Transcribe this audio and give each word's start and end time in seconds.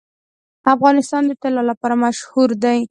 افغانستان 0.75 1.23
د 1.27 1.31
طلا 1.41 1.63
لپاره 1.69 1.95
مشهور 2.03 2.49
دی. 2.63 2.77